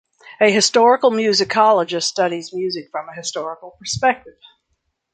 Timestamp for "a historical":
0.39-1.11, 3.07-3.75